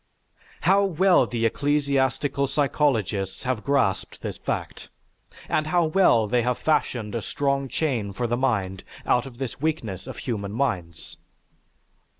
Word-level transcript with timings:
How 0.61 0.83
well 0.83 1.27
the 1.27 1.45
ecclesiastical 1.45 2.47
psychologists 2.47 3.43
have 3.43 3.63
grasped 3.63 4.23
this 4.23 4.39
fact, 4.39 4.89
and 5.47 5.67
how 5.67 5.85
well 5.85 6.25
they 6.25 6.41
have 6.41 6.57
fashioned 6.57 7.13
a 7.13 7.21
strong 7.21 7.67
chain 7.67 8.11
for 8.11 8.25
the 8.25 8.35
mind 8.35 8.83
out 9.05 9.27
of 9.27 9.37
this 9.37 9.61
weakness 9.61 10.07
of 10.07 10.17
human 10.17 10.53
minds! 10.53 11.17